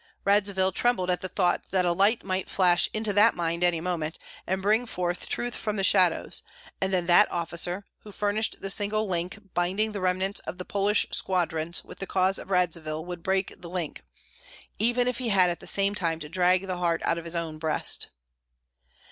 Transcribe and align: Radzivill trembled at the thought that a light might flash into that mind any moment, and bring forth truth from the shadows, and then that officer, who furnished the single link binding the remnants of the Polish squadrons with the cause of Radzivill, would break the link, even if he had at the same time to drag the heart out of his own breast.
Radzivill 0.25 0.71
trembled 0.71 1.11
at 1.11 1.21
the 1.21 1.29
thought 1.29 1.65
that 1.69 1.85
a 1.85 1.91
light 1.91 2.23
might 2.23 2.49
flash 2.49 2.89
into 2.91 3.13
that 3.13 3.35
mind 3.35 3.63
any 3.63 3.79
moment, 3.79 4.17
and 4.47 4.59
bring 4.59 4.87
forth 4.87 5.29
truth 5.29 5.53
from 5.53 5.75
the 5.75 5.83
shadows, 5.83 6.41
and 6.81 6.91
then 6.91 7.05
that 7.05 7.31
officer, 7.31 7.85
who 7.99 8.11
furnished 8.11 8.61
the 8.61 8.71
single 8.71 9.07
link 9.07 9.37
binding 9.53 9.91
the 9.91 10.01
remnants 10.01 10.39
of 10.39 10.57
the 10.57 10.65
Polish 10.65 11.05
squadrons 11.11 11.83
with 11.83 11.99
the 11.99 12.07
cause 12.07 12.39
of 12.39 12.49
Radzivill, 12.49 13.05
would 13.05 13.21
break 13.21 13.61
the 13.61 13.69
link, 13.69 14.03
even 14.79 15.07
if 15.07 15.19
he 15.19 15.29
had 15.29 15.51
at 15.51 15.59
the 15.59 15.67
same 15.67 15.93
time 15.93 16.17
to 16.19 16.27
drag 16.29 16.65
the 16.65 16.77
heart 16.77 17.03
out 17.05 17.19
of 17.19 17.25
his 17.25 17.35
own 17.35 17.59
breast. 17.59 18.07